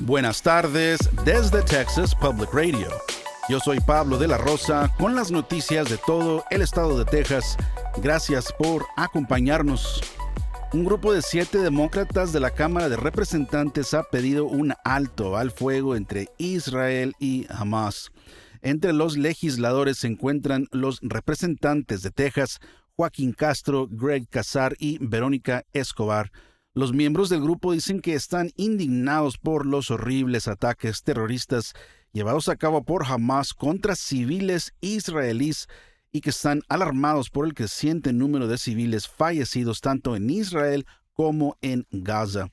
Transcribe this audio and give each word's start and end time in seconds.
Buenas 0.00 0.40
tardes 0.40 0.98
desde 1.26 1.60
Texas 1.62 2.14
Public 2.14 2.48
Radio. 2.54 2.88
Yo 3.50 3.60
soy 3.60 3.80
Pablo 3.80 4.16
de 4.16 4.28
la 4.28 4.38
Rosa 4.38 4.90
con 4.98 5.14
las 5.14 5.30
noticias 5.30 5.90
de 5.90 5.98
todo 5.98 6.42
el 6.50 6.62
estado 6.62 6.98
de 6.98 7.04
Texas. 7.04 7.58
Gracias 8.02 8.50
por 8.58 8.86
acompañarnos. 8.96 10.00
Un 10.72 10.86
grupo 10.86 11.12
de 11.12 11.20
siete 11.20 11.58
demócratas 11.58 12.32
de 12.32 12.40
la 12.40 12.50
Cámara 12.50 12.88
de 12.88 12.96
Representantes 12.96 13.92
ha 13.92 14.02
pedido 14.04 14.46
un 14.46 14.72
alto 14.84 15.36
al 15.36 15.50
fuego 15.50 15.94
entre 15.94 16.28
Israel 16.38 17.12
y 17.18 17.46
Hamas. 17.50 18.10
Entre 18.62 18.94
los 18.94 19.18
legisladores 19.18 19.98
se 19.98 20.06
encuentran 20.06 20.66
los 20.72 20.98
representantes 21.02 22.00
de 22.00 22.10
Texas, 22.10 22.58
Joaquín 22.96 23.34
Castro, 23.34 23.86
Greg 23.90 24.26
Casar 24.30 24.76
y 24.78 24.96
Verónica 24.98 25.64
Escobar. 25.74 26.32
Los 26.72 26.92
miembros 26.92 27.28
del 27.28 27.40
grupo 27.40 27.72
dicen 27.72 28.00
que 28.00 28.14
están 28.14 28.52
indignados 28.54 29.38
por 29.38 29.66
los 29.66 29.90
horribles 29.90 30.46
ataques 30.46 31.02
terroristas 31.02 31.72
llevados 32.12 32.48
a 32.48 32.54
cabo 32.54 32.84
por 32.84 33.06
Hamas 33.06 33.54
contra 33.54 33.96
civiles 33.96 34.72
israelíes 34.80 35.66
y 36.12 36.20
que 36.20 36.30
están 36.30 36.62
alarmados 36.68 37.28
por 37.28 37.46
el 37.46 37.54
creciente 37.54 38.12
número 38.12 38.46
de 38.46 38.56
civiles 38.56 39.08
fallecidos 39.08 39.80
tanto 39.80 40.14
en 40.14 40.30
Israel 40.30 40.86
como 41.12 41.58
en 41.60 41.88
Gaza. 41.90 42.52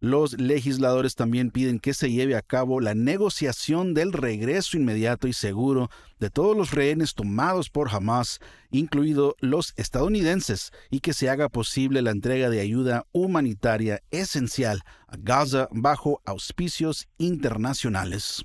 Los 0.00 0.38
legisladores 0.38 1.14
también 1.14 1.50
piden 1.50 1.78
que 1.78 1.94
se 1.94 2.10
lleve 2.10 2.36
a 2.36 2.42
cabo 2.42 2.80
la 2.80 2.94
negociación 2.94 3.94
del 3.94 4.12
regreso 4.12 4.76
inmediato 4.76 5.26
y 5.26 5.32
seguro 5.32 5.88
de 6.18 6.28
todos 6.28 6.54
los 6.54 6.72
rehenes 6.72 7.14
tomados 7.14 7.70
por 7.70 7.88
Hamas, 7.88 8.40
incluidos 8.70 9.36
los 9.40 9.72
estadounidenses, 9.76 10.70
y 10.90 11.00
que 11.00 11.14
se 11.14 11.30
haga 11.30 11.48
posible 11.48 12.02
la 12.02 12.10
entrega 12.10 12.50
de 12.50 12.60
ayuda 12.60 13.06
humanitaria 13.12 14.02
esencial 14.10 14.82
a 15.08 15.16
Gaza 15.16 15.68
bajo 15.72 16.20
auspicios 16.26 17.08
internacionales. 17.16 18.44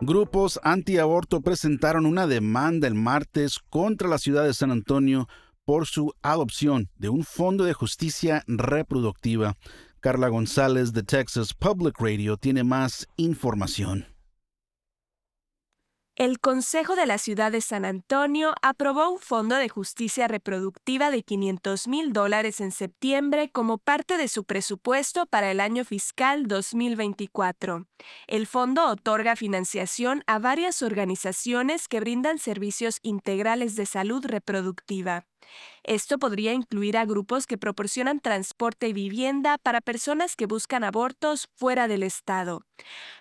Grupos 0.00 0.60
antiaborto 0.62 1.40
presentaron 1.40 2.06
una 2.06 2.28
demanda 2.28 2.86
el 2.86 2.94
martes 2.94 3.58
contra 3.68 4.06
la 4.06 4.18
ciudad 4.18 4.44
de 4.44 4.54
San 4.54 4.70
Antonio 4.70 5.26
por 5.68 5.86
su 5.86 6.14
adopción 6.22 6.88
de 6.96 7.10
un 7.10 7.24
fondo 7.24 7.64
de 7.64 7.74
justicia 7.74 8.42
reproductiva. 8.46 9.58
Carla 10.00 10.28
González 10.28 10.94
de 10.94 11.02
Texas 11.02 11.52
Public 11.52 12.00
Radio 12.00 12.38
tiene 12.38 12.64
más 12.64 13.06
información. 13.18 14.06
El 16.16 16.40
Consejo 16.40 16.96
de 16.96 17.04
la 17.04 17.18
Ciudad 17.18 17.52
de 17.52 17.60
San 17.60 17.84
Antonio 17.84 18.54
aprobó 18.62 19.10
un 19.10 19.18
fondo 19.18 19.56
de 19.56 19.68
justicia 19.68 20.26
reproductiva 20.26 21.10
de 21.10 21.22
500 21.22 21.86
mil 21.86 22.14
dólares 22.14 22.62
en 22.62 22.72
septiembre 22.72 23.50
como 23.50 23.76
parte 23.76 24.16
de 24.16 24.28
su 24.28 24.44
presupuesto 24.44 25.26
para 25.26 25.50
el 25.50 25.60
año 25.60 25.84
fiscal 25.84 26.46
2024. 26.46 27.86
El 28.26 28.46
fondo 28.46 28.86
otorga 28.88 29.36
financiación 29.36 30.24
a 30.26 30.38
varias 30.38 30.80
organizaciones 30.80 31.88
que 31.88 32.00
brindan 32.00 32.38
servicios 32.38 33.00
integrales 33.02 33.76
de 33.76 33.84
salud 33.84 34.24
reproductiva. 34.24 35.26
Esto 35.84 36.18
podría 36.18 36.52
incluir 36.52 36.96
a 36.96 37.04
grupos 37.04 37.46
que 37.46 37.56
proporcionan 37.56 38.20
transporte 38.20 38.88
y 38.88 38.92
vivienda 38.92 39.58
para 39.58 39.80
personas 39.80 40.36
que 40.36 40.46
buscan 40.46 40.84
abortos 40.84 41.48
fuera 41.54 41.88
del 41.88 42.02
Estado. 42.02 42.62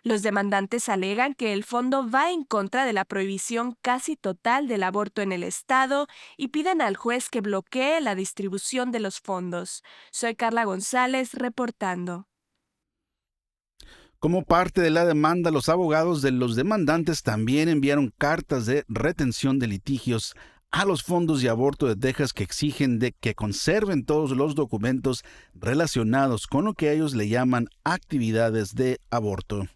Los 0.03 0.21
demandantes 0.21 0.89
alegan 0.89 1.33
que 1.33 1.53
el 1.53 1.63
fondo 1.63 2.09
va 2.09 2.31
en 2.31 2.43
contra 2.43 2.85
de 2.85 2.93
la 2.93 3.05
prohibición 3.05 3.77
casi 3.81 4.15
total 4.15 4.67
del 4.67 4.83
aborto 4.83 5.21
en 5.21 5.31
el 5.31 5.43
Estado 5.43 6.07
y 6.35 6.49
piden 6.49 6.81
al 6.81 6.97
juez 6.97 7.29
que 7.29 7.41
bloquee 7.41 8.01
la 8.01 8.15
distribución 8.15 8.91
de 8.91 8.99
los 8.99 9.19
fondos. 9.19 9.83
Soy 10.11 10.35
Carla 10.35 10.65
González 10.65 11.33
reportando. 11.33 12.27
Como 14.19 14.43
parte 14.43 14.81
de 14.81 14.89
la 14.89 15.05
demanda, 15.05 15.51
los 15.51 15.69
abogados 15.69 16.23
de 16.23 16.31
los 16.31 16.55
demandantes 16.55 17.21
también 17.21 17.69
enviaron 17.69 18.11
cartas 18.17 18.65
de 18.65 18.83
retención 18.87 19.59
de 19.59 19.67
litigios 19.67 20.33
a 20.71 20.85
los 20.85 21.03
fondos 21.03 21.41
de 21.41 21.49
aborto 21.49 21.87
de 21.87 21.95
Texas 21.95 22.33
que 22.33 22.43
exigen 22.43 22.99
de 22.99 23.13
que 23.13 23.35
conserven 23.35 24.05
todos 24.05 24.31
los 24.31 24.55
documentos 24.55 25.23
relacionados 25.53 26.47
con 26.47 26.65
lo 26.65 26.73
que 26.73 26.91
ellos 26.91 27.15
le 27.15 27.29
llaman 27.29 27.67
actividades 27.83 28.75
de 28.75 28.99
aborto. 29.09 29.67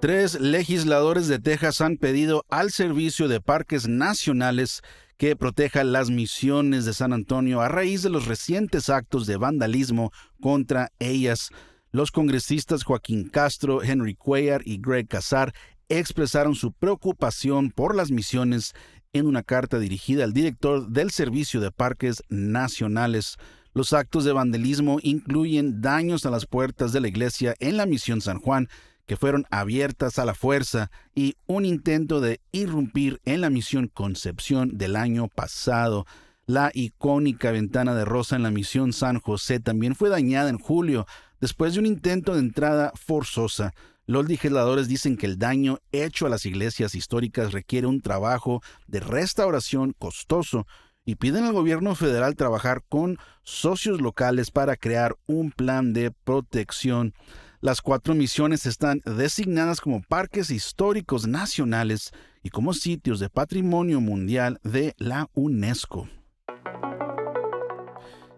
Tres 0.00 0.40
legisladores 0.40 1.26
de 1.26 1.40
Texas 1.40 1.80
han 1.80 1.96
pedido 1.96 2.44
al 2.48 2.70
Servicio 2.70 3.26
de 3.26 3.40
Parques 3.40 3.88
Nacionales 3.88 4.80
que 5.16 5.34
proteja 5.34 5.82
las 5.82 6.10
misiones 6.10 6.84
de 6.84 6.94
San 6.94 7.12
Antonio 7.12 7.60
a 7.60 7.68
raíz 7.68 8.02
de 8.02 8.10
los 8.10 8.26
recientes 8.26 8.88
actos 8.88 9.26
de 9.26 9.36
vandalismo 9.36 10.12
contra 10.40 10.92
ellas. 11.00 11.50
Los 11.90 12.12
congresistas 12.12 12.84
Joaquín 12.84 13.28
Castro, 13.28 13.82
Henry 13.82 14.14
Cuellar 14.14 14.62
y 14.64 14.78
Greg 14.78 15.08
Casar 15.08 15.52
expresaron 15.88 16.54
su 16.54 16.72
preocupación 16.72 17.70
por 17.70 17.94
las 17.94 18.10
misiones 18.10 18.74
en 19.12 19.26
una 19.26 19.42
carta 19.42 19.78
dirigida 19.78 20.24
al 20.24 20.32
director 20.32 20.88
del 20.88 21.10
Servicio 21.10 21.60
de 21.60 21.70
Parques 21.70 22.22
Nacionales. 22.28 23.36
Los 23.74 23.92
actos 23.92 24.24
de 24.24 24.32
vandalismo 24.32 24.98
incluyen 25.02 25.80
daños 25.80 26.26
a 26.26 26.30
las 26.30 26.46
puertas 26.46 26.92
de 26.92 27.00
la 27.00 27.08
iglesia 27.08 27.54
en 27.58 27.76
la 27.76 27.86
misión 27.86 28.20
San 28.20 28.38
Juan, 28.38 28.68
que 29.06 29.16
fueron 29.16 29.46
abiertas 29.50 30.18
a 30.18 30.24
la 30.24 30.34
fuerza, 30.34 30.90
y 31.14 31.36
un 31.46 31.64
intento 31.64 32.20
de 32.20 32.40
irrumpir 32.52 33.20
en 33.24 33.40
la 33.40 33.50
misión 33.50 33.88
Concepción 33.88 34.76
del 34.76 34.96
año 34.96 35.28
pasado. 35.28 36.06
La 36.44 36.70
icónica 36.74 37.50
ventana 37.50 37.94
de 37.94 38.04
rosa 38.04 38.36
en 38.36 38.42
la 38.42 38.50
misión 38.50 38.92
San 38.92 39.20
José 39.20 39.60
también 39.60 39.94
fue 39.94 40.08
dañada 40.08 40.50
en 40.50 40.58
julio, 40.58 41.06
después 41.40 41.74
de 41.74 41.80
un 41.80 41.86
intento 41.86 42.34
de 42.34 42.40
entrada 42.40 42.92
forzosa. 42.94 43.72
Los 44.08 44.26
legisladores 44.26 44.88
dicen 44.88 45.18
que 45.18 45.26
el 45.26 45.36
daño 45.36 45.80
hecho 45.92 46.24
a 46.24 46.30
las 46.30 46.46
iglesias 46.46 46.94
históricas 46.94 47.52
requiere 47.52 47.86
un 47.86 48.00
trabajo 48.00 48.62
de 48.86 49.00
restauración 49.00 49.92
costoso 49.98 50.66
y 51.04 51.16
piden 51.16 51.44
al 51.44 51.52
gobierno 51.52 51.94
federal 51.94 52.34
trabajar 52.34 52.82
con 52.88 53.18
socios 53.42 54.00
locales 54.00 54.50
para 54.50 54.76
crear 54.76 55.14
un 55.26 55.50
plan 55.50 55.92
de 55.92 56.10
protección. 56.10 57.12
Las 57.60 57.82
cuatro 57.82 58.14
misiones 58.14 58.64
están 58.64 59.02
designadas 59.04 59.82
como 59.82 60.00
parques 60.00 60.48
históricos 60.48 61.26
nacionales 61.26 62.12
y 62.42 62.48
como 62.48 62.72
sitios 62.72 63.20
de 63.20 63.28
patrimonio 63.28 64.00
mundial 64.00 64.58
de 64.64 64.94
la 64.96 65.28
UNESCO. 65.34 66.08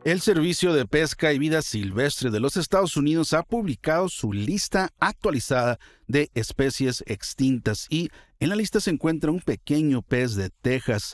El 0.03 0.23
Servicio 0.23 0.73
de 0.73 0.87
Pesca 0.87 1.31
y 1.35 1.39
Vida 1.39 1.61
Silvestre 1.61 2.31
de 2.31 2.41
los 2.41 2.57
Estados 2.57 2.97
Unidos 2.97 3.35
ha 3.35 3.43
publicado 3.43 4.09
su 4.09 4.33
lista 4.33 4.95
actualizada 4.99 5.79
de 6.07 6.31
especies 6.33 7.05
extintas 7.07 7.87
y 7.91 8.09
en 8.39 8.49
la 8.49 8.57
lista 8.57 8.81
se 8.81 8.89
encuentra 8.89 9.31
un 9.31 9.41
pequeño 9.41 10.01
pez 10.01 10.37
de 10.37 10.49
Texas. 10.49 11.13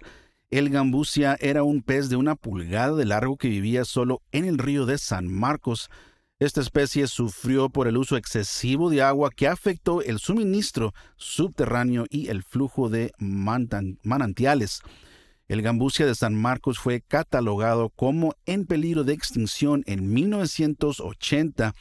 El 0.50 0.70
gambusia 0.70 1.36
era 1.40 1.64
un 1.64 1.82
pez 1.82 2.08
de 2.08 2.14
una 2.14 2.36
pulgada 2.36 2.94
de 2.94 3.06
largo 3.06 3.36
que 3.36 3.48
vivía 3.48 3.84
solo 3.84 4.22
en 4.30 4.44
el 4.44 4.56
río 4.56 4.86
de 4.86 4.98
San 4.98 5.26
Marcos. 5.26 5.90
Esta 6.38 6.60
especie 6.60 7.08
sufrió 7.08 7.68
por 7.70 7.88
el 7.88 7.96
uso 7.96 8.16
excesivo 8.16 8.88
de 8.88 9.02
agua 9.02 9.30
que 9.34 9.48
afectó 9.48 10.00
el 10.00 10.20
suministro 10.20 10.94
subterráneo 11.16 12.04
y 12.08 12.28
el 12.28 12.44
flujo 12.44 12.88
de 12.88 13.10
manantiales. 13.18 14.80
El 15.48 15.62
gambusia 15.62 16.06
de 16.06 16.14
San 16.16 16.34
Marcos 16.34 16.80
fue 16.80 17.02
catalogado 17.02 17.90
como 17.90 18.34
en 18.46 18.66
peligro 18.66 19.04
de 19.04 19.12
extinción 19.12 19.84
en 19.86 20.12
1980 20.12 21.72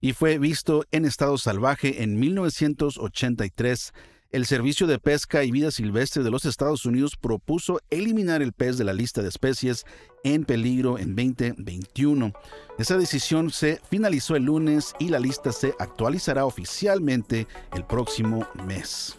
y 0.00 0.12
fue 0.12 0.38
visto 0.38 0.84
en 0.92 1.04
estado 1.04 1.36
salvaje 1.36 2.04
en 2.04 2.20
1983. 2.20 3.92
El 4.30 4.46
Servicio 4.46 4.86
de 4.86 5.00
Pesca 5.00 5.42
y 5.42 5.50
Vida 5.50 5.72
Silvestre 5.72 6.22
de 6.22 6.30
los 6.30 6.44
Estados 6.44 6.84
Unidos 6.84 7.16
propuso 7.16 7.80
eliminar 7.90 8.40
el 8.40 8.52
pez 8.52 8.78
de 8.78 8.84
la 8.84 8.92
lista 8.92 9.20
de 9.20 9.30
especies 9.30 9.84
en 10.22 10.44
peligro 10.44 10.96
en 10.96 11.16
2021. 11.16 12.32
Esa 12.78 12.98
decisión 12.98 13.50
se 13.50 13.80
finalizó 13.90 14.36
el 14.36 14.44
lunes 14.44 14.94
y 15.00 15.08
la 15.08 15.18
lista 15.18 15.50
se 15.50 15.74
actualizará 15.80 16.46
oficialmente 16.46 17.48
el 17.74 17.84
próximo 17.84 18.46
mes. 18.64 19.18